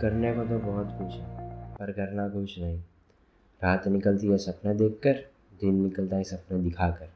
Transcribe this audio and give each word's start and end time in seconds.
करने 0.00 0.32
को 0.34 0.44
तो 0.44 0.58
बहुत 0.60 0.88
कुछ 0.98 1.12
है, 1.12 1.24
पर 1.74 1.90
करना 1.92 2.28
कुछ 2.28 2.58
नहीं। 2.58 2.78
रात 3.60 3.86
निकलती 3.88 4.26
है 4.26 4.36
सपने 4.38 4.74
देखकर, 4.74 5.12
दिन 5.60 5.74
निकलता 5.82 6.16
है 6.16 6.24
सपने 6.24 6.58
दिखाकर। 6.58 7.08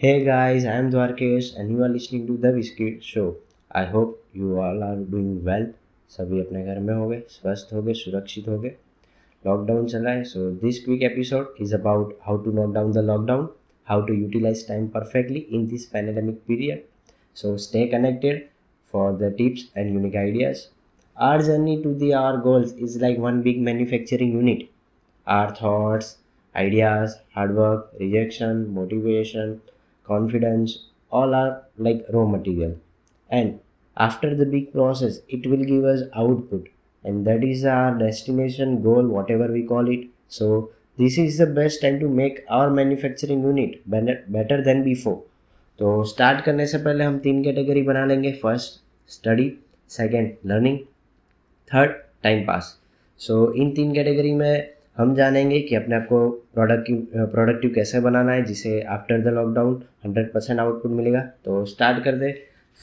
Hey 0.00 0.18
guys 0.24 0.66
I 0.66 0.78
am 0.78 0.90
Dwarkesh 0.90 1.54
and 1.58 1.70
you 1.70 1.82
are 1.82 1.88
listening 1.90 2.26
to 2.28 2.36
the 2.38 2.54
biscuit 2.54 3.00
show 3.02 3.24
I 3.70 3.90
hope 3.90 4.20
you 4.36 4.56
all 4.58 4.82
are 4.82 4.96
doing 5.10 5.40
well 5.46 5.66
सभी 6.10 6.40
अपने 6.40 6.64
घर 6.64 6.78
में 6.78 6.94
हो 6.94 7.08
गए, 7.08 7.22
स्वस्थ 7.30 7.72
हो 7.74 7.82
गए, 7.82 7.92
सुरक्षित 7.94 8.48
हो 8.48 8.58
गए। 8.58 8.74
लॉकडाउन 9.44 9.86
चला 9.86 10.10
है 10.10 10.22
so 10.24 10.50
this 10.60 10.84
quick 10.84 11.02
episode 11.02 11.54
is 11.60 11.74
about 11.74 12.18
how 12.22 12.42
to 12.42 12.52
knock 12.52 12.74
down 12.74 12.92
the 12.92 13.04
lockdown 13.06 13.48
how 13.86 14.06
to 14.06 14.14
utilize 14.14 14.66
time 14.68 14.86
perfectly 14.88 15.38
in 15.38 15.66
this 15.66 15.86
pandemic 15.86 16.40
period 16.48 16.84
so 17.36 17.56
stay 17.66 17.86
connected 17.88 18.46
for 18.94 19.06
the 19.20 19.28
tips 19.38 19.62
and 19.80 19.94
unique 19.94 20.14
ideas. 20.18 20.60
Our 21.17 21.41
journey 21.43 21.81
to 21.83 21.93
the 21.93 22.15
our 22.15 22.37
goals 22.37 22.71
is 22.73 22.97
like 22.97 23.19
one 23.19 23.43
big 23.43 23.61
manufacturing 23.61 24.31
unit. 24.31 24.69
Our 25.27 25.55
thoughts, 25.55 26.17
ideas, 26.55 27.17
hard 27.35 27.55
work, 27.55 27.91
rejection, 27.99 28.73
motivation, 28.73 29.61
confidence, 30.05 30.87
all 31.11 31.35
are 31.35 31.63
like 31.77 32.03
raw 32.11 32.25
material. 32.25 32.77
And 33.29 33.59
after 33.95 34.33
the 34.35 34.45
big 34.45 34.73
process, 34.73 35.19
it 35.29 35.45
will 35.45 35.63
give 35.63 35.83
us 35.85 36.01
output. 36.15 36.67
And 37.03 37.27
that 37.27 37.43
is 37.43 37.63
our 37.63 37.95
destination 37.97 38.81
goal, 38.81 39.05
whatever 39.07 39.47
we 39.51 39.63
call 39.63 39.87
it. 39.89 40.07
So 40.27 40.71
this 40.97 41.19
is 41.19 41.37
the 41.37 41.45
best 41.45 41.81
time 41.81 41.99
to 41.99 42.07
make 42.07 42.43
our 42.49 42.71
manufacturing 42.71 43.43
unit 43.43 43.87
better, 43.89 44.23
better 44.27 44.63
than 44.63 44.83
before. 44.83 45.21
तो 45.79 46.03
start 46.03 46.43
करने 46.45 46.65
से 46.67 46.77
पहले 46.77 47.03
हम 47.03 47.17
तीन 47.19 47.43
category 47.43 47.81
बना 47.83 48.05
लेंगे 48.05 48.31
first 48.41 48.81
study 49.13 49.51
second 49.89 50.31
learning 50.45 50.77
third 51.74 51.90
time 52.22 52.44
pass 52.46 52.76
so 53.20 53.52
इन 53.52 53.70
तीन 53.74 53.92
category 53.94 54.32
में 54.32 54.70
हम 54.96 55.14
जानेंगे 55.14 55.60
कि 55.60 55.74
अपने 55.74 55.96
आप 55.96 56.06
को 56.08 56.28
प्रोडक्टिव 56.54 57.26
प्रोडक्टिव 57.32 57.72
कैसे 57.74 58.00
बनाना 58.00 58.32
है 58.32 58.42
जिसे 58.44 58.80
after 58.90 59.20
the 59.20 59.34
lockdown 59.34 59.82
hundred 60.04 60.32
percent 60.32 60.60
output 60.60 60.92
मिलेगा। 60.92 61.20
तो 61.44 61.64
स्टार्ट 61.64 62.02
कर 62.04 62.16
दे। 62.16 62.32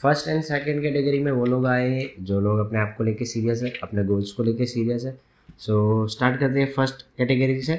फ़र्स्ट 0.02 0.28
एंड 0.28 0.42
सेकेंड 0.42 0.80
कैटेगरी 0.82 1.18
में 1.18 1.30
वो 1.32 1.44
लोग 1.46 1.66
आए 1.66 1.88
हैं 1.88 2.24
जो 2.24 2.40
लोग 2.40 2.58
अपने 2.58 2.78
आप 2.78 2.94
को 2.98 3.04
लेके 3.04 3.24
सीरियस 3.24 3.62
है 3.62 3.72
अपने 3.82 4.04
गोल्स 4.04 4.32
को 4.32 4.42
लेके 4.42 4.66
सीरियस 4.66 5.04
है। 5.04 5.16
सो 5.58 6.04
so, 6.04 6.10
स्टार्ट 6.12 6.40
करते 6.40 6.60
हैं 6.60 6.72
फ़र्स्ट 6.72 7.02
कैटेगरी 7.18 7.60
से। 7.62 7.76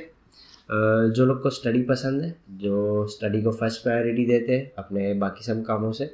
जो 0.69 1.25
लोग 1.25 1.41
को 1.43 1.49
स्टडी 1.49 1.81
पसंद 1.81 2.21
है 2.21 2.33
जो 2.51 3.05
स्टडी 3.07 3.41
को 3.41 3.51
फ़र्स्ट 3.51 3.83
प्रायोरिटी 3.83 4.25
देते 4.25 4.57
हैं 4.57 4.71
अपने 4.77 5.13
बाकी 5.13 5.43
सब 5.43 5.63
कामों 5.65 5.91
से। 5.91 6.09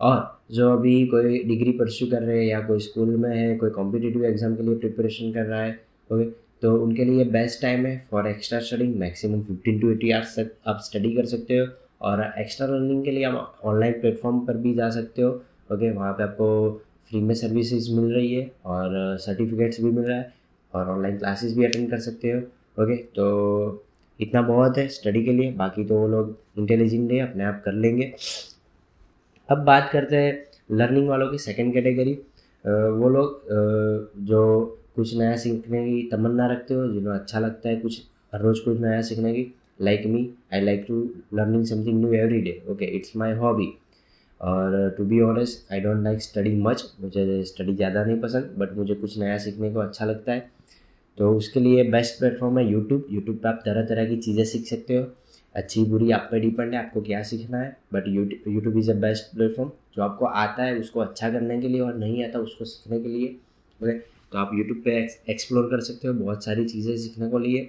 और 0.00 0.20
जो 0.52 0.70
अभी 0.72 1.06
कोई 1.06 1.42
डिग्री 1.44 1.72
परस्यू 1.72 2.08
कर 2.10 2.22
रहे 2.22 2.38
हैं 2.38 2.46
या 2.46 2.60
कोई 2.66 2.80
स्कूल 2.80 3.16
में 3.16 3.36
है, 3.36 3.56
कोई 3.56 3.70
कॉम्पिटिटिव 3.70 4.24
एग्ज़ाम 4.24 4.54
के 4.56 4.62
लिए 4.62 4.74
प्रिपरेशन 4.76 5.32
कर 5.32 5.46
रहा 5.46 5.62
है 5.62 5.72
ओके 6.10 6.24
तो 6.62 6.74
उनके 6.82 7.04
लिए 7.04 7.24
बेस्ट 7.30 7.60
टाइम 7.62 7.86
है 7.86 7.96
for 8.10 8.26
extra 8.28 8.58
studying 8.60 8.94
maximum 8.98 9.42
fifteen 9.42 9.80
to 9.80 9.90
eighty 9.90 10.10
hours 10.10 10.38
तक 10.38 10.52
आप 10.66 10.80
स्टडी 10.84 11.14
कर 11.16 11.24
सकते 11.26 11.58
हो 11.58 11.66
और 12.00 12.22
एक्स्ट्रा 12.38 12.66
लर्निंग 12.66 13.04
के 13.04 13.10
लिए 13.10 13.24
आप 13.24 13.60
ऑनलाइन 13.64 14.00
प्लेटफॉर्म 14.00 14.38
पर 14.46 14.56
भी 14.56 14.74
जा 14.74 14.90
सकते 14.90 15.22
हो 15.22 15.30
ओके 15.72 15.90
वहाँ 15.90 16.12
पे 16.12 16.22
आपको 16.22 16.48
फ्री 17.10 17.20
में 17.20 17.34
सर्विसेज़ 17.34 17.90
मिल 17.94 18.12
रही 18.14 18.34
है 18.34 18.50
और 18.66 19.16
सर्टिफिकेट्स 19.20 19.80
भी 19.80 19.90
मिल 19.90 20.04
रहा 20.04 20.18
है 20.18 20.32
और 20.72 20.88
ऑनलाइन 20.90 21.18
क्लासेस 21.18 21.56
भी 21.56 21.64
अटेंड 21.64 21.90
कर 21.90 21.98
सकते 22.00 22.30
हो 22.30 22.38
ओके 22.82 22.96
तो 23.16 23.84
इतना 24.20 24.42
बहुत 24.42 24.78
है 24.78 24.86
स्टडी 24.88 25.24
के 25.24 25.32
लिए, 25.32 25.50
बाकी 25.52 25.84
तो 25.84 25.98
वो 25.98 26.08
लोग 26.08 26.36
इंटेलिजेंट 26.58 27.10
है, 27.12 27.18
अपने 27.20 27.44
आप 27.44 27.62
कर 27.64 27.72
लेंगे। 27.74 28.12
अब 29.48 29.64
बात 29.64 29.88
करते 29.92 30.16
हैं 30.16 30.76
लर्निंग 30.78 31.08
वालों 31.08 31.30
की 31.30 31.38
सेकेंड 31.38 31.72
कैटेगरी 31.74 32.12
वो 32.64 33.08
लोग 33.08 33.40
जो 34.26 34.40
कुछ 34.96 35.14
नया 35.16 35.36
सीखने 35.36 35.84
की 35.84 36.02
तमन्ना 36.10 36.46
रखते 36.52 36.74
हो, 36.74 36.86
जिन्हें 36.88 37.14
अच्छा 37.14 37.38
लगता 37.40 37.68
है 37.68 37.76
कुछ, 37.76 38.00
हर 38.34 38.40
रोज़ 38.40 38.60
कुछ 38.64 38.80
नया 38.80 39.00
सीखने 39.02 39.32
की 39.34 39.52
like 39.80 40.06
me 40.06 40.28
I 40.52 40.60
like 40.60 40.84
to 40.88 41.02
learning 41.34 41.64
something 41.66 42.00
new 42.00 42.12
every 42.14 42.40
day 42.40 42.62
okay 42.70 42.84
it's 42.96 43.16
my 43.16 43.32
hobby 43.36 43.66
और 44.40 44.94
to 44.98 45.04
be 45.04 45.20
honest 45.20 45.72
I 45.72 45.80
don't 45.80 46.02
like 46.04 46.22
study 46.22 46.54
much 46.62 46.84
मुझे 47.00 47.42
स्टडी 47.44 47.74
ज़्यादा 47.74 48.04
नहीं 48.04 48.20
पसंद 48.20 48.54
बट 48.58 48.76
मुझे 48.76 48.94
कुछ 48.94 49.18
नया 49.18 49.36
सीखने 49.38 49.72
को 49.72 49.80
अच्छा 49.80 50.04
लगता 50.04 50.32
है। 50.32 50.50
तो 51.18 51.30
उसके 51.36 51.60
लिए 51.60 51.82
बेस्ट 51.90 52.18
प्लेटफॉर्म 52.18 52.58
है 52.58 52.66
यूट्यूब 52.70 53.06
यूट्यूब 53.10 53.36
पर 53.36 53.48
आप 53.48 53.60
तरह 53.64 53.84
तरह 53.86 54.08
की 54.08 54.16
चीज़ें 54.18 54.44
सीख 54.44 54.66
सकते 54.66 54.96
हो। 54.96 55.04
अच्छी 55.54 55.84
बुरी 55.84 56.10
आप 56.10 56.28
पर 56.30 56.40
डिपेंड 56.40 56.74
है, 56.74 56.78
आपको 56.78 57.00
क्या 57.02 57.22
सीखना 57.22 57.58
है? 57.58 57.76
But 57.92 58.08
YouTube 58.08 58.78
is 58.78 58.90
a 58.90 58.94
best 59.00 59.34
platform 59.34 59.70
जो 59.96 60.02
आपको 60.02 60.26
आता 60.26 60.62
है, 60.64 60.78
उसको 60.78 61.00
अच्छा 61.00 61.30
करने 61.30 61.60
के 61.60 61.68
लिए 61.68 61.80
और 61.80 61.96
नहीं 61.98 62.24
आता, 62.24 62.38
उसको 62.40 62.64
सीखने 62.64 63.00
के 63.00 63.08
लिए। 63.08 63.26
ओके 63.80 63.98
तो 63.98 64.38
आप 64.38 64.50
यूट्यूब 64.54 64.80
पे 64.84 64.96
एक्सप्लोर 65.30 65.68
कर 65.70 65.80
सकते 65.82 66.08
हो 66.08 66.14
बहुत 66.14 66.44
सारी 66.44 66.64
चीज़ें 66.66 66.96
सीखने 66.96 67.28
को 67.30 67.38
लिए। 67.38 67.68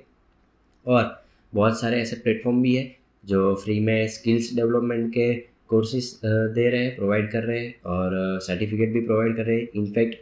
और 0.85 1.23
बहुत 1.53 1.79
सारे 1.79 2.01
ऐसे 2.01 2.16
प्लेटफॉर्म 2.18 2.62
भी 2.62 2.75
है, 2.75 2.96
जो 3.23 3.53
फ्री 3.56 3.79
में 3.79 4.07
स्किल्स 4.09 4.53
डेवलपमेंट 4.56 5.09
के 5.09 5.34
कोर्सेज 5.69 6.12
दे 6.25 6.69
रहे 6.69 6.84
हैं 6.84 6.96
प्रोवाइड 6.96 7.31
कर 7.31 7.44
रहे 7.44 7.59
हैं 7.59 7.73
और 7.88 8.40
सर्टिफिकेट 8.41 8.94
भी 8.94 9.02
प्रोवाइड 9.02 9.35
कर 9.35 9.46
रहे 9.46 9.59
हैं। 9.59 9.67
इनफैक्ट 9.75 10.16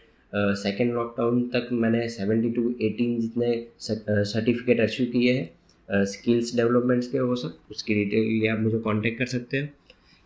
सेकेंड 0.58 0.94
लॉकडाउन 0.94 1.42
तक 1.50 1.68
मैंने 1.74 2.08
सेवेंटी 2.10 2.50
टू 2.52 2.70
एटीन 2.82 3.20
जितने 3.20 3.66
सर्टिफिकेट 3.80 4.80
इशू 4.82 5.06
किए 5.12 5.34
हैं। 5.34 5.50
स्किल्स 5.90 6.56
डेवलपमेंट्स 6.56 7.08
के 7.08 7.20
वो 7.20 7.36
सब, 7.36 7.58
उसकी 7.72 7.94
डिटेल 7.96 8.24
लिए 8.24 8.50
आप 8.50 8.60
मुझे 8.60 8.80
कांटेक्ट 8.80 9.18
कर 9.20 9.26
सकते 9.28 9.58
हैं। 9.58 9.74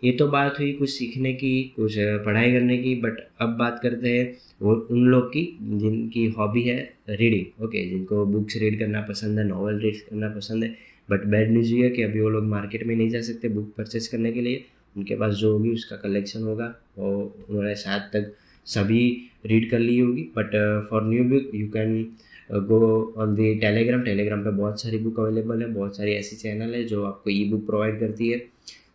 ये 0.04 0.12
तो 0.12 0.28
बात 0.28 0.60
हुई 0.60 0.72
कुछ 0.74 0.90
सीखने 0.90 1.34
की, 1.34 1.74
कुछ 1.76 1.96
पढ़ाई 2.26 2.52
करने 2.52 2.78
की 2.78 2.94
बट 2.96 3.20
अब 3.42 3.56
बात 3.60 3.80
करते 3.84 4.10
हैं 4.10 4.36
वो 4.62 4.74
उन 4.92 5.08
लोग 5.08 5.28
की 5.30 5.44
जिनकी 5.62 6.26
हॉबी 6.38 6.62
है 6.64 6.78
रीडिंग 7.10 7.64
ओके 7.66 7.84
जिनको 7.90 8.26
बुक्स 8.26 8.58
रीड 8.58 8.78
करना 8.80 9.02
पसंद 9.10 9.40
है 9.40 9.46
नॉवल 9.48 9.80
रीड 9.80 9.98
करना 10.00 10.30
पसंद 10.30 10.64
है 10.64 10.76
बट 11.10 11.26
बैड 11.26 11.52
न्यूज़ 11.52 11.74
ये 11.74 11.84
है 11.84 11.90
कि 11.90 12.02
अभी 12.04 12.22
वो 12.22 12.30
लोग 12.30 12.44
मार्केट 12.46 12.86
में 12.88 12.96
नहीं 12.96 13.10
जा 13.10 13.22
सकते 13.22 13.50
बुक 13.50 13.74
परचेज 13.78 14.08
करने 14.08 14.32
के 14.32 14.42
लिए। 14.42 14.66
उनके 14.96 15.16
पास 15.16 15.34
जो 15.36 15.52
होगी 15.54 15.70
उसका 15.70 15.96
कलेक्शन 15.98 16.44
होगा, 16.44 16.74
वो 16.98 17.46
उन्होंने 17.50 17.76
शायद 17.76 18.02
तक 18.14 18.34
सभी 18.68 19.02
रीड 19.46 19.70
कर 19.72 19.80
ली 19.80 19.98
होगी 20.00 20.22
but 20.38 20.52
for 20.90 21.04
new 21.04 21.24
book 21.26 21.52
you 21.56 21.68
can 21.70 22.04
go 22.50 23.14
on 23.18 23.36
the 23.36 23.54
Telegram 23.60 24.02
Telegram 24.04 24.44
पे 24.44 24.50
बहुत 24.52 24.82
सारी 24.82 24.98
बुक 24.98 25.20
अवेलेबल 25.20 25.62
है, 25.62 25.68
बहुत 25.74 25.98
सारी 25.98 26.14
ऐसी 26.14 26.36
चैनल 26.36 26.74
है 26.76 26.84
जो 26.86 27.04
आपको 27.06 27.30
ई 27.30 27.44
बुक 27.52 27.66
प्रोवाइड 27.66 28.00
करती 28.00 28.30
है। 28.30 28.42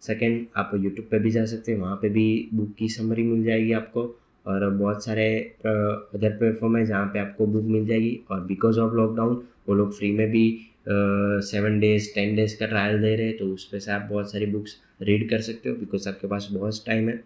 सेकेंड 0.02 0.46
आप 0.56 0.70
यूट्यूब 0.74 1.06
पे 1.10 1.18
भी 1.18 1.30
जा 1.30 1.44
सकते 1.46 1.72
हैं, 1.72 1.78
वहाँ 1.80 1.96
पे 1.96 2.08
भी 2.08 2.48
बुक 2.54 2.74
की 2.78 2.88
समरी 2.88 3.22
मिल 3.22 3.44
जाएगी 3.44 3.72
आपको। 3.72 4.02
और 4.46 4.68
बहुत 4.70 5.04
सारे 5.04 5.26
अदर 5.66 6.36
प्लेटफॉर्म 6.38 6.76
है 6.76 6.84
जहाँ 6.86 7.06
पे 7.06 7.18
आपको 7.18 7.46
बुक 7.46 7.64
मिल 7.64 7.86
जाएगी। 7.86 8.18
और 8.30 8.40
बिकॉज़ 8.46 8.78
ऑफ़ 8.80 8.94
लॉकडाउन 8.94 9.42
वो 9.68 9.74
लोग 9.74 9.96
फ्री 9.98 10.10
में 10.12 10.30
भी 10.30 10.44
सेवन 10.88 11.78
डेज़ 11.80 12.08
टेन 12.14 12.34
डेज़ 12.36 12.58
का 12.60 12.66
ट्रायल 12.66 13.00
दे 13.02 13.14
रहे 13.16 13.26
हैं 13.26 13.36
तो 13.38 13.46
उस 13.54 13.64
पर 13.64 13.78
से 13.78 13.92
आप 13.92 14.08
बहुत 14.10 14.32
सारी 14.32 14.46
बुक्स 14.46 14.76
रीड 15.02 15.28
कर 15.30 15.40
सकते 15.42 15.68
हो 15.68 15.76
बिकॉज़ 15.76 16.08
आपके 16.08 16.28
पास 16.28 16.48
बहुत 16.52 16.82
टाइम 16.86 17.08
है। 17.08 17.22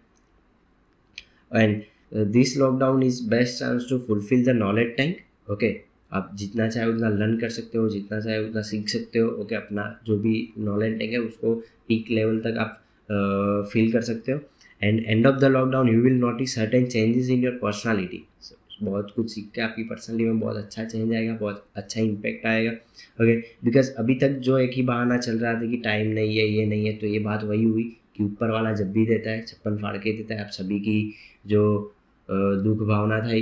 And 1.51 1.81
this 2.31 2.57
lockdown 2.57 3.03
is 3.03 3.27
best 3.29 3.59
chance 3.59 3.87
to 3.89 3.97
fulfil 3.99 4.45
the 4.45 4.57
knowledge 4.57 4.95
tank 4.97 5.51
okay 5.51 5.75
आप 6.11 6.29
जितना 6.35 6.67
चाहे 6.69 6.87
उतना 6.89 7.09
लर्न 7.09 7.37
कर 7.37 7.49
सकते 7.49 7.77
हो, 7.77 7.87
जितना 7.89 8.19
चाहे 8.19 8.37
उतना 8.39 8.61
सीख 8.63 8.89
सकते 8.89 9.19
हो 9.19 9.29
ओके 9.41 9.55
अपना 9.55 9.83
जो 10.07 10.17
भी 10.19 10.49
नॉलेज 10.59 10.97
टैंक 10.99 11.11
है, 11.11 11.19
उसको 11.19 11.53
पीक 11.87 12.11
लेवल 12.11 12.39
तक 12.41 12.57
आप 12.59 13.69
फील 13.71 13.91
कर 13.91 14.01
सकते 14.03 14.31
हो। 14.31 14.39
And 14.81 15.03
end 15.05 15.27
of 15.27 15.35
the 15.35 15.45
lockdown 15.45 15.89
you 15.89 16.01
will 16.01 16.13
notice 16.15 16.55
certain 16.55 16.85
changes 16.87 17.29
in 17.29 17.43
your 17.43 17.59
personality 17.61 18.23
बहुत 18.81 19.11
कुछ 19.15 19.29
सीख 19.31 19.49
के 19.55 19.61
आपकी 19.61 19.83
पर्सनली 19.83 20.23
में 20.23 20.39
बहुत 20.39 20.57
अच्छा 20.57 20.83
चेंज 20.83 21.13
आएगा, 21.13 21.33
बहुत 21.35 21.65
अच्छा 21.75 22.01
इम्पैक्ट 22.01 22.45
आएगा 22.45 22.71
ओके 23.19 23.35
बिकॉज़ 23.65 23.91
अभी 23.97 24.15
तक 24.15 24.37
जो 24.47 24.57
एक 24.57 24.71
ही 24.75 24.81
बहाना 24.83 25.17
चल 25.17 25.37
रहा 25.39 25.53
था 25.53 25.69
कि 25.69 25.77
टाइम 25.77 26.07
नहीं 26.07 26.37
है, 26.37 26.45
ये 26.47 26.65
नहीं 26.65 26.85
है 26.85 26.93
तो 26.97 27.07
ये 27.07 27.19
बात 27.19 27.43
वही 27.43 27.63
हुई 27.63 27.83
कि 28.17 28.23
ऊपर 28.23 28.51
वाला 28.51 28.73
जब 28.73 28.91
भी 28.91 29.05
देता 29.05 29.29
है, 29.29 29.41
छप्पन 29.41 29.77
फाड़ 29.77 29.97
के 29.97 30.13
देता 30.17 30.35
है, 30.35 30.41
आप 30.41 30.49
सभी 30.51 30.79
की 30.79 31.13
जो 31.47 31.93
दुख 32.29 32.87
भावना 32.87 33.19
था 33.19 33.39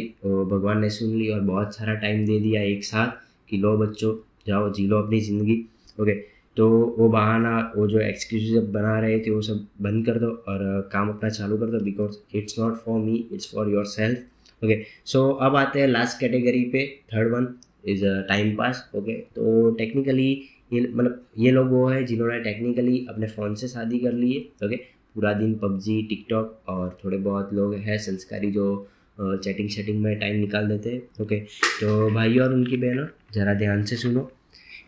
भगवान 0.47 0.79
ने 0.81 0.89
सुन 0.91 1.15
ली 1.15 1.29
और 1.29 1.39
बहुत 1.43 1.75
सारा 1.75 1.93
टाइम 1.95 2.25
दे 2.25 2.39
दिया 2.39 2.61
एक 2.63 2.83
साथ 2.83 3.23
कि 3.49 3.57
लो 3.57 3.77
बच्चों, 3.77 4.15
जाओ, 4.47 4.71
जी 4.71 4.87
लो 4.87 5.01
अपनी 5.01 5.19
ज़िंदगी। 5.21 5.63
ओके 5.99 6.13
तो 6.57 6.67
वो 6.97 7.07
बहाना, 7.09 7.73
वो 7.75 7.87
जो 7.87 7.99
एक्सक्यूज 7.99 8.63
बना 8.73 8.99
रहे 8.99 9.19
थे, 9.19 9.31
वो 9.31 9.41
सब 9.41 9.65
बंद 9.81 10.05
कर 10.05 10.19
दो 10.19 10.27
और 10.47 10.89
काम 10.91 11.09
अपना 11.09 11.29
चालू 11.29 11.57
कर 11.57 11.71
दो 11.71 11.79
because 11.85 12.37
it's 12.37 12.59
not 12.59 12.75
for 12.75 12.99
me 12.99 13.15
it's 13.33 13.51
for 13.53 13.69
yourself 13.87 14.63
okay 14.63 14.81
so 15.05 15.29
अब 15.29 15.55
आते 15.55 15.79
हैं 15.79 15.87
लास्ट 15.87 16.19
कैटेगरी 16.19 16.63
पे। 16.73 16.85
Third 17.13 17.33
one 17.33 17.47
is 17.89 18.05
time 18.29 18.55
pass 18.57 18.89
okay 18.95 19.13
तो 19.35 19.69
टेक्निकली 19.77 20.29
ये 20.73 20.81
मतलब 20.81 21.25
ये 21.37 21.51
लोग 21.51 21.71
वो 21.71 21.87
है 21.87 22.03
जिन्होंने 22.05 22.39
टेक्निकली 22.43 23.05
अपने 23.09 23.27
फ़ोन 23.27 23.55
से 23.55 23.67
शादी 23.67 23.99
कर 23.99 24.13
ली 24.13 24.31
है। 24.31 24.67
ओके 24.67 24.75
पूरा 25.15 25.33
दिन 25.33 25.53
पबजी, 25.55 26.01
टिकटॉक 26.03 26.69
और 26.69 26.97
थोड़े 27.03 27.17
बहुत 27.19 27.53
लोग 27.53 27.73
हैं 27.75 27.97
संस्कारी 27.99 28.51
जो 28.51 28.87
चैटिंग 29.17 29.69
शेटिंग 29.69 30.01
में 30.03 30.17
टाइम 30.19 30.39
निकाल 30.39 30.67
देते 30.67 30.89
हैं। 30.89 31.23
ओके 31.23 31.39
तो 31.39 32.09
भाई 32.13 32.37
और 32.37 32.53
उनकी 32.53 32.77
बहनों 32.77 33.05
ज़रा 33.33 33.53
ध्यान 33.55 33.83
से 33.83 33.95
सुनो। 33.97 34.29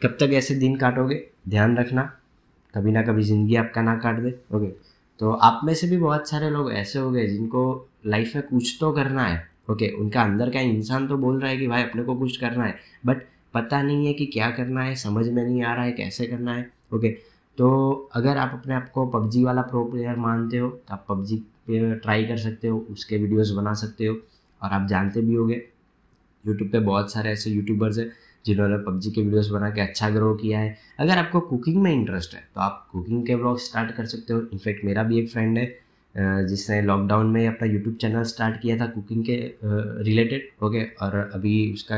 कब 0.02 0.18
तक 0.20 0.34
ऐसे 0.34 0.56
दिन 0.56 0.76
काटोगे? 0.78 1.24
ध्यान 1.50 1.78
रखना। 1.78 2.02
कभी 2.74 2.92
ना 2.92 3.02
कभी 3.02 3.24
ज़िंदगी 3.24 3.56
आपका 3.56 3.82
ना 3.82 3.96
काट 3.98 4.20
दे। 4.20 4.34
ओके 4.56 4.68
तो 5.20 5.32
आप 5.32 5.62
में 5.64 5.74
से 5.74 5.88
भी 5.88 5.98
बहुत 5.98 6.30
सारे 6.30 6.50
लोग 6.50 6.72
ऐसे 6.74 7.00
हो 7.00 7.12
गए 7.12 7.26
जिनको 7.28 7.64
लाइफ 8.06 8.36
में 8.36 8.44
कुछ 8.46 8.76
तो 8.80 8.92
करना 8.94 9.26
है। 9.26 9.42
ओके 9.72 9.90
उनका 9.94 10.22
अंदर 10.22 10.50
का 10.50 10.60
इंसान 10.62 11.08
तो 11.08 11.18
बोल 11.18 11.40
रहा 11.40 11.52
है 11.52 11.58
कि 11.58 11.68
भाई 11.68 11.84
अपने 11.84 12.04
को 12.04 12.16
कुछ 12.16 12.38
करना 12.38 12.66
है। 12.66 12.76
बट 13.06 13.24
पता 13.54 13.82
नहीं 13.82 14.06
है 14.08 14.14
कि 14.14 14.26
क्या 14.26 14.50
करना 14.52 14.84
है, 14.84 14.96
समझ 14.96 15.28
में 15.28 15.44
नहीं 15.44 15.64
आ 15.64 15.74
रहा 15.74 15.86
है 15.86 15.92
कैसे 15.94 16.26
करना 16.28 16.54
है। 16.54 16.70
ओके 16.94 17.16
तो 17.58 18.10
अगर 18.16 18.38
आप 18.38 18.52
अपने 18.54 18.74
आप 18.76 18.90
को 18.94 19.06
पबजी 19.10 19.44
वाला 19.44 19.62
प्रो 19.64 19.84
प्लेयर 19.86 20.16
मानते 20.18 20.58
हो 20.58 20.70
तो 20.70 20.94
आप 20.94 21.06
पबजी 21.10 21.36
पे 21.68 21.96
ट्राई 21.96 22.26
कर 22.26 22.38
सकते 22.38 22.68
हो, 22.68 22.78
उसके 22.92 23.18
वीडियोस 23.18 23.52
बना 23.52 23.74
सकते 23.76 24.06
हो, 24.06 24.16
और 24.62 24.72
आप 24.72 24.88
जानते 24.90 25.22
भी 25.22 25.34
होगे। 25.36 25.62
यूट्यूब 26.44 26.70
पे 26.72 26.80
बहुत 26.82 27.12
सारे 27.12 27.32
ऐसे 27.32 27.50
यूट्यूबर्स 27.50 27.98
हैं, 27.98 28.12
जिन्होंने 28.46 28.78
पबजी 28.84 29.12
के 29.12 29.22
वीडियोस 29.22 29.50
बना 29.50 29.70
के 29.70 29.82
अच्छा 29.82 30.10
ग्रो 30.10 30.34
किया 30.36 30.60
है। 30.60 30.78
अगर 31.00 31.18
आपको 31.18 31.40
कुकिंग 31.42 31.82
में 31.84 31.92
इंटरेस्ट 31.92 32.34
है 32.36 32.42
तो 32.56 32.62
आप 32.62 32.88
कुकिंग 32.92 33.26
के 33.28 33.36
ब्लॉग 33.36 33.60
स्टार्ट 33.60 33.92
कर 33.96 34.06
सकते 34.06 34.34
हो। 34.34 34.40
इनफैक्ट 34.54 34.86
मेरा 34.86 35.04
भी 35.04 35.20
एक 35.20 35.30
फ्रेंड 35.32 35.58
है 35.58 36.46
जिसने 36.48 36.82
लॉकडाउन 36.82 37.28
में 37.32 37.48
अपना 37.48 37.68
यूट्यूब 37.68 37.96
चैनल 38.02 38.24
स्टार्ट 38.26 38.62
किया 38.62 38.78
था 38.78 38.86
कुकिंग 38.90 39.24
के 39.26 39.36
रिलेटेड 40.04 40.66
ओके 40.66 40.84
और 41.02 41.16
अभी 41.34 41.74
उसका 41.74 41.98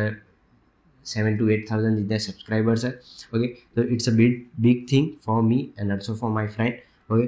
सेवन 1.14 1.38
टू 1.38 1.50
एट 1.50 1.66
थाउज़ेंड 1.72 1.98
जितने 1.98 2.20
सब्सक्राइबर्स 2.20 2.86
है 2.86 2.92
ओके 3.36 3.48
तो 3.76 3.84
it's 3.94 4.10
a 4.10 4.14
big 4.16 4.44
big 4.62 4.86
thing 4.92 5.08
for 5.26 5.42
me 5.44 5.62
and 5.80 5.92
also 5.92 6.16
for 6.16 6.32
my 6.32 6.48
friend 6.58 7.14
okay 7.14 7.28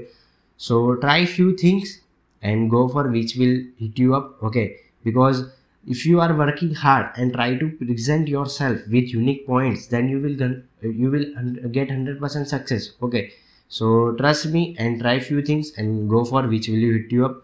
so 0.60 0.94
try 1.02 1.26
few 1.36 1.52
things 1.64 2.00
and 2.44 2.70
go 2.70 2.88
for 2.94 3.08
which 3.10 3.38
will 3.38 3.66
hit 3.82 4.00
you 4.00 4.12
up 4.14 4.40
okay 4.44 4.66
because 5.06 5.44
if 5.86 6.06
you 6.06 6.20
are 6.22 6.34
working 6.36 6.74
hard 6.76 7.08
and 7.16 7.34
try 7.34 7.56
to 7.58 7.68
present 7.72 8.28
yourself 8.28 8.82
with 8.88 9.14
unique 9.14 9.46
points 9.46 9.88
then 9.88 10.10
you 10.10 10.20
will 10.20 10.36
you 10.82 11.10
will 11.10 11.26
get 11.72 11.90
100% 11.90 12.48
success 12.48 12.92
okay 13.02 13.32
so 13.72 14.12
trust 14.14 14.48
me 14.48 14.76
and 14.78 15.00
try 15.00 15.20
few 15.20 15.42
things 15.42 15.72
and 15.78 16.10
go 16.10 16.24
for 16.24 16.48
which 16.48 16.68
will 16.68 16.84
you 16.88 16.94
hit 16.94 17.12
you 17.12 17.26
up 17.26 17.42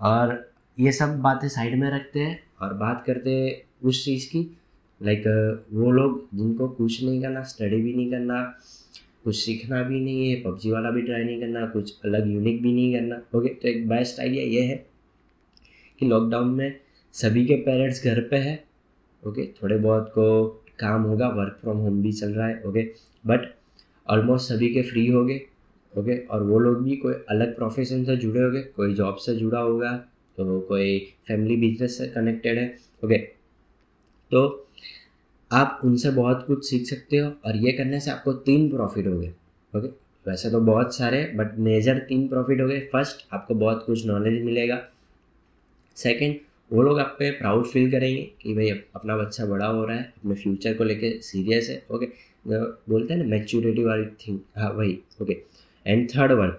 और 0.00 0.32
ये 0.78 0.92
सब 0.92 1.20
बातें 1.22 1.48
side 1.48 1.78
में 1.80 1.88
रखते 1.90 2.20
हैं 2.20 2.38
और 2.62 2.72
बात 2.74 3.02
करते 3.06 3.30
हैं 3.30 3.52
उस 3.88 4.04
चीज़ 4.04 4.26
की 4.28 4.40
लाइक 5.00 5.18
like, 5.18 5.74
वो 5.74 5.90
लोग 5.92 6.28
जिनको 6.34 6.68
कुछ 6.68 7.02
नहीं 7.04 7.20
करना 7.22 7.42
स्टडी 7.44 7.80
भी 7.82 7.92
नहीं 7.94 8.10
करना 8.10 8.42
कुछ 9.24 9.36
सीखना 9.36 9.82
भी 9.82 10.00
नहीं 10.00 10.28
है 10.28 10.40
पबजी 10.42 10.70
वाला 10.70 10.90
भी 10.90 11.02
ट्राई 11.02 11.24
नहीं 11.24 11.40
करना 11.40 11.66
कुछ 11.66 11.94
अलग 12.04 12.26
यूनिक 12.32 12.62
भी 12.62 12.72
नहीं 12.72 12.92
करना। 12.94 13.20
ओके 13.38 13.48
तो 13.54 13.68
एक 13.68 13.88
बेस्ट 13.88 14.20
आइडिया 14.20 14.42
ये 14.44 14.62
है 14.62 14.76
कि 16.00 16.06
लॉकडाउन 16.06 16.48
में 16.50 16.74
सभी 17.14 17.44
के 17.46 17.56
पेरेंट्स 17.62 18.04
घर 18.04 18.20
पे 18.30 18.36
है। 18.38 18.62
ओके 19.22 19.46
थोड़े 19.62 19.76
बहुत 19.78 20.08
को 20.14 20.44
काम 20.78 21.02
होगा 21.02 21.28
वर्क 21.30 21.58
फ्रॉम 21.60 21.76
होम 21.76 22.02
भी 22.02 22.12
चल 22.12 22.32
रहा 22.32 22.46
है। 22.46 22.62
ओके 22.62 22.82
बट 23.24 23.48
ऑलमोस्ट 24.06 24.48
सभी 24.48 24.72
के 24.74 24.82
फ्री 24.82 25.06
हो 25.06 25.24
गए। 25.24 25.40
ओके 25.92 26.16
और 26.26 26.42
वो 26.42 26.58
लोग 26.58 26.82
भी 26.84 26.96
कोई 26.96 27.14
अलग 27.30 27.54
प्रोफेशन 27.56 28.04
से 28.04 28.16
जुड़े 28.16 28.40
होंगे 28.40 28.60
कोई 28.76 28.94
जॉब 28.94 29.16
से 29.16 29.34
जुड़ा 29.36 29.60
होगा 29.60 29.92
तो 30.38 30.60
कोई 30.68 30.98
फैमिली 31.28 31.56
बिज़नेस 31.58 31.98
से 31.98 32.06
कनेक्टेड 32.08 32.58
है। 32.58 32.66
ओके 33.04 33.18
तो 34.30 34.68
आप 35.50 35.80
उनसे 35.84 36.10
बहुत 36.10 36.44
कुछ 36.46 36.68
सीख 36.68 36.86
सकते 36.86 37.16
हो 37.16 37.30
और 37.46 37.56
ये 37.56 37.72
करने 37.72 38.00
से 38.00 38.10
आपको 38.10 38.32
तीन 38.46 38.68
प्रॉफिट 38.70 39.06
हो 39.06 39.18
गए 39.18 39.28
ओके 39.72 39.88
वैसे 40.26 40.50
तो 40.50 40.60
बहुत 40.60 40.94
सारे 40.96 41.22
बट 41.34 41.58
मेजर 41.58 41.98
तीन 41.98 42.26
प्रॉफिट 42.28 42.60
हो 42.60 42.66
गए। 42.68 42.78
फ़र्स्ट 42.92 43.26
आपको 43.32 43.54
बहुत 43.54 43.84
कुछ 43.86 44.06
नॉलेज 44.06 44.42
मिलेगा। 44.44 44.80
सेकंड 45.96 46.36
वो 46.70 46.82
लोग 46.82 46.98
आप 47.00 47.16
पे 47.18 47.30
प्राउड 47.30 47.66
फील 47.66 47.90
करेंगे 47.90 48.22
कि 48.42 48.54
भाई 48.54 48.70
अपना 48.70 49.16
बच्चा 49.16 49.46
बड़ा 49.46 49.66
हो 49.66 49.84
रहा 49.84 49.96
है, 49.96 50.04
अपने 50.16 50.34
फ्यूचर 50.34 50.74
को 50.74 50.84
लेके 50.84 51.10
सीरियस 51.22 51.68
है 51.70 51.82
ओके 51.90 52.06
बोलते 52.46 53.14
हैं 53.14 53.20
ना 53.20 53.26
मैच्योरिटी 53.26 53.84
वाली 53.84 54.06
थिंग 54.20 54.38
हाँ 54.58 54.70
वही 54.70 54.98
ओके 55.22 55.36
एंड 55.86 56.08
थर्ड 56.10 56.32
वन 56.32 56.52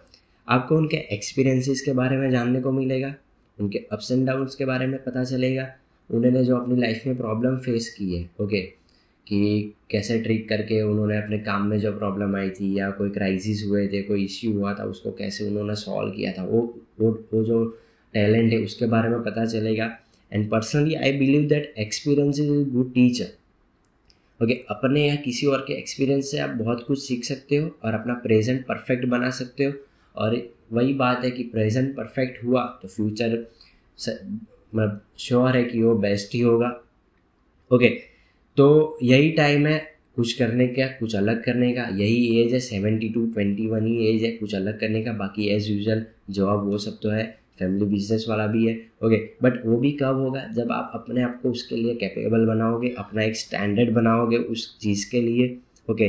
आपको 0.48 0.76
उनके 0.78 0.98
एक्सपीरियंसेस 1.14 1.82
के 1.82 1.94
बारे 1.94 2.18
में 2.18 2.30
जानने 2.32 2.62
को 2.62 2.72
मिलेगा, 2.72 3.14
उनके 3.58 3.80
अप्स 3.92 4.12
एंड 4.12 4.26
डाउन्स 4.28 4.56
के 4.56 4.66
बारे 4.66 4.88
में 4.88 5.04
पता 5.04 5.24
चलेगा 5.24 5.68
उन्होंने 6.10 6.44
जो 6.46 6.58
अपनी 6.58 6.80
लाइफ 6.82 7.06
में 7.08 7.18
प्रॉब्लम 7.18 7.58
फेस 7.58 7.90
की 7.90 8.16
है 8.16 8.30
ओके 8.42 8.62
कि 9.28 9.74
कैसे 9.92 10.20
ट्रिक 10.22 10.48
करके 10.50 10.82
उन्होंने 10.82 11.18
अपने 11.18 11.38
काम 11.40 11.68
में 11.68 11.78
जो 11.80 11.92
प्रॉब्लम 11.98 12.36
आई 12.36 12.50
थी 12.50 12.78
या 12.78 12.90
कोई 12.92 13.10
क्राइसिस 13.10 13.64
हुए 13.66 13.88
थे, 13.88 14.02
कोई 14.02 14.24
इश्यू 14.26 14.52
हुआ 14.54 14.74
था, 14.74 14.84
उसको 14.84 15.12
कैसे 15.12 15.48
उन्होंने 15.48 15.76
सॉल्व 15.76 16.12
किया 16.12 16.32
था, 16.32 16.44
वो 16.44 16.62
वो 17.00 17.12
वो 17.34 17.44
जो 17.44 17.66
टैलेंट 18.14 18.52
है, 18.54 18.60
उसके 18.60 18.86
बारे 18.86 19.10
में 19.10 19.24
पता 19.24 19.46
चलेगा। 19.46 19.86
And 20.32 20.50
personally 20.52 20.96
I 20.96 21.12
believe 21.12 21.48
that 21.50 21.74
experience 21.78 22.40
is 22.40 22.70
good 22.70 22.94
teacher 22.94 24.44
okay 24.44 24.54
अपने 24.70 25.08
या 25.08 25.16
किसी 25.16 25.48
और 25.48 25.66
के 25.68 25.74
एक्सपीरियंस 25.74 26.32
से 26.32 26.40
आप 26.40 26.50
बहुत 26.50 26.84
कुछ 26.88 27.00
सीख 27.00 27.24
सकते 27.24 27.58
हो 27.58 27.70
और 27.86 27.94
अपना 27.94 28.14
प्रेजेंट 28.24 28.66
परफेक्ट 28.66 29.06
बना 29.06 29.30
सकते 29.32 29.64
हो। 29.64 29.74
और 30.16 30.36
वही 30.74 30.94
बात 30.94 31.24
है 31.26 31.32
कि 31.32 31.44
प्रेजेंट 31.44 31.96
परफेक्ट 31.96 32.44
हुआ 32.44 32.64
तो 32.82 32.88
फ्यूचर 32.88 33.38
मतलब 34.76 35.02
श्योर 35.20 35.56
है 35.58 35.64
कि 35.64 35.82
वो 35.84 35.96
बेस्ट 35.98 36.34
ही 36.36 36.40
होगा। 36.42 36.70
ओके 37.72 37.90
तो 38.58 38.98
यही 39.04 39.32
टाइम 39.32 39.66
है 39.68 39.78
कुछ 40.16 40.34
करने 40.34 40.68
का, 40.68 40.86
कुछ 40.90 41.16
अलग 41.16 41.44
करने 41.44 41.72
का। 41.74 41.88
यही 41.94 42.42
एज 42.42 42.54
है 42.54 42.60
सेवेंटी 42.62 43.10
टू 43.10 43.26
ट्वेंटी 43.28 43.68
वन 43.68 43.88
ही 43.88 44.08
एज 44.10 44.24
है, 44.24 44.32
कुछ 44.32 44.56
अलग 44.56 44.80
करने 44.80 45.04
का। 45.04 45.14
बाकी 45.14 45.48
एज 45.56 45.70
यूजल 45.70 46.06
जॉब 46.30 46.64
वो 46.66 46.78
सब 46.78 47.00
तो 47.04 47.10
है 47.10 47.26
फैमिली 47.60 47.86
बिज़नेस 47.86 48.26
वाला 48.30 48.46
भी 48.48 48.66
है। 48.68 48.76
ओके 49.04 49.18
बट 49.44 49.66
वो 49.66 49.78
भी 49.78 49.92
कब 49.94 50.18
होगा? 50.18 50.46
जब 50.56 50.72
आप 50.72 50.92
अपने 50.96 51.22
आप 51.24 51.40
को 51.42 51.52
उसके 51.52 51.76
लिए 51.76 51.96
कैपेबल 51.96 52.46
बनाओगे, 52.46 52.90
अपना 52.98 53.24
एक 53.24 53.36
स्टैंडर्ड 53.38 53.94
बनाओगे 53.94 54.38
उस 54.38 54.78
चीज़ 54.82 55.10
के 55.12 55.22
लिए। 55.22 55.58
ओके 55.88 56.08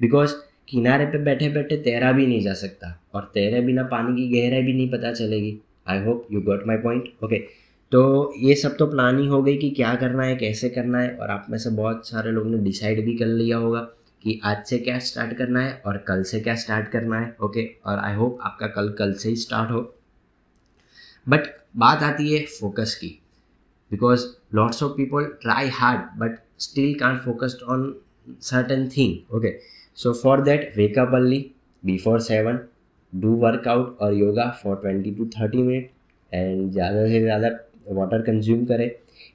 बिकॉज़ 0.00 0.34
किनारे 0.68 1.04
पे 1.06 1.18
बैठे 1.24 1.48
बैठे 1.48 1.76
तैरा 1.82 2.12
भी 2.12 2.26
नहीं 2.26 2.40
जा 2.40 2.52
सकता 2.54 2.88
और 3.14 3.30
तैरे 3.34 3.60
बिना 3.60 3.82
पानी 3.86 4.16
की 4.16 4.28
गहराई 4.30 4.62
भी 4.62 4.72
नहीं 4.72 4.88
पता 4.90 5.12
चलेगी। 5.12 5.56
I 5.88 5.98
hope 5.98 6.26
you 6.32 6.40
got 6.42 6.66
my 6.66 6.76
point 6.78 7.08
okay 7.24 7.38
तो 7.92 8.32
ये 8.38 8.54
सब 8.54 8.76
तो 8.76 8.86
प्लानिंग 8.86 9.28
हो 9.30 9.42
गई 9.42 9.56
कि 9.56 9.70
क्या 9.70 9.94
करना 9.94 10.22
है, 10.22 10.36
कैसे 10.36 10.68
करना 10.68 10.98
है, 10.98 11.10
और 11.16 11.30
आप 11.30 11.46
में 11.50 11.58
से 11.58 11.70
बहुत 11.70 12.08
सारे 12.08 12.30
लोगों 12.30 12.50
ने 12.50 12.58
डिसाइड 12.58 13.04
भी 13.04 13.14
कर 13.18 13.26
लिया 13.26 13.56
होगा 13.56 13.80
कि 14.24 14.40
आज 14.44 14.64
से 14.66 14.78
क्या 14.78 14.98
स्टार्ट 14.98 15.36
करना 15.38 15.60
है 15.60 15.82
और 15.86 15.96
कल 15.98 16.22
से 16.22 16.40
क्या 16.40 16.54
स्टार्ट 16.54 16.88
करना 16.88 17.20
है 17.20 17.34
ओके 17.42 17.64
और 17.86 17.98
आई 17.98 18.14
होप 18.14 18.38
आपका 18.42 18.66
कल 18.66 18.88
कल 18.98 19.12
से 19.12 19.28
ही 19.28 19.36
स्टार्ट 19.36 19.70
हो। 19.70 19.80
बट 21.26 21.46
बात 21.76 22.02
आती 22.02 22.32
है 22.32 22.44
फोकस 22.50 22.94
की 22.94 23.18
because 23.90 24.24
lots 24.54 24.82
of 24.82 24.92
people 24.92 25.24
try 25.42 25.68
hard 25.68 26.00
but 26.20 26.38
still 26.58 26.94
can't 26.94 27.18
focused 27.24 27.62
on 27.62 27.94
certain 28.42 28.88
thing 28.96 29.34
okay 29.36 29.54
so 29.98 30.12
for 30.12 30.40
that 30.40 30.72
wake up 30.76 31.14
early 31.14 31.38
before 31.82 32.20
seven 32.20 32.58
do 33.12 33.34
workout 33.36 33.98
और 34.00 34.14
yoga 34.14 34.50
for 34.62 34.76
twenty 34.76 35.14
to 35.14 35.26
thirty 35.38 35.62
minute 35.62 35.90
and 36.32 36.70
ज़्यादा 36.72 37.06
से 37.08 37.20
ज़्यादा 37.20 37.48
water 37.94 38.22
consume 38.22 38.64
करें. 38.64 38.90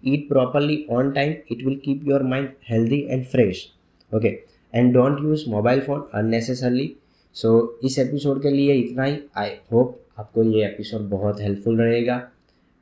Eat 0.05 0.27
properly 0.29 0.85
on 0.91 1.11
time 1.11 1.33
it 1.51 1.65
will 1.65 1.75
keep 1.85 2.07
your 2.07 2.23
mind 2.23 2.49
healthy 2.69 3.05
and 3.09 3.25
fresh 3.25 3.67
okay 4.11 4.27
and 4.73 4.93
don't 4.93 5.23
use 5.23 5.49
mobile 5.49 5.79
phone 5.81 6.03
unnecessarily 6.13 6.91
so 7.35 7.79
इस 7.85 7.97
episode 7.99 8.41
के 8.41 8.49
लिए 8.49 8.73
इतना 8.75 9.03
ही. 9.03 9.17
I 9.37 9.49
hope 9.71 9.99
आपको 10.19 10.43
ये 10.43 10.65
एपिसोड 10.65 11.09
बहुत 11.09 11.41
हेल्पफुल 11.41 11.81
रहेगा. 11.81 12.21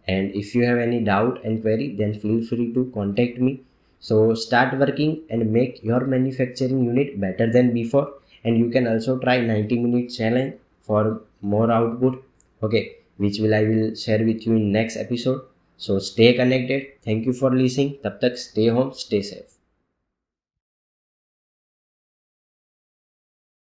And 0.07 0.31
if 0.35 0.57
you 0.57 0.63
have 0.63 0.79
any 0.79 0.99
doubt 1.05 1.41
and 1.45 1.61
query 1.61 1.88
then 1.97 2.13
feel 2.13 2.41
free 2.45 2.65
to 2.75 2.83
contact 2.93 3.39
me 3.39 3.59
so 4.03 4.33
start 4.35 4.73
working 4.79 5.15
and 5.31 5.43
make 5.51 5.75
your 5.85 6.03
manufacturing 6.05 6.85
unit 6.85 7.17
better 7.19 7.51
than 7.53 7.71
before 7.73 8.19
and 8.45 8.57
you 8.57 8.69
can 8.71 8.88
also 8.88 9.15
try 9.17 9.41
ninety 9.41 9.77
minute 9.79 10.09
challenge 10.09 10.51
for 10.88 11.13
more 11.45 11.71
output 11.71 12.23
okay 12.61 12.79
which 13.21 13.39
will 13.41 13.53
I 13.53 13.65
will 13.65 13.93
share 13.95 14.23
with 14.23 14.47
you 14.47 14.55
in 14.55 14.65
next 14.71 14.97
episode 14.99 15.47
so 15.79 15.98
stay 16.00 16.33
connected. 16.33 16.83
Thank 17.03 17.25
you 17.25 17.33
for 17.33 17.50
listening. 17.63 17.98
Tab 18.03 18.19
tak 18.25 18.38
stay 18.38 18.67
home 18.77 18.91
stay 19.05 19.24
safe 19.31 19.58